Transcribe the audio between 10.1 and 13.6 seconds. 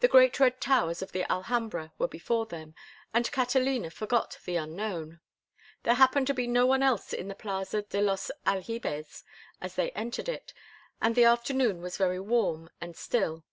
it, and the afternoon was very warm and still.